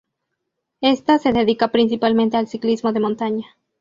[0.81, 3.55] Esta se dedica principalmente al ciclismo de montaña.